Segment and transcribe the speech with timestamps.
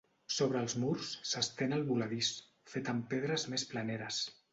[0.35, 2.31] Sobre els murs s'estén el voladís,
[2.73, 4.19] fet amb pedres més planeres.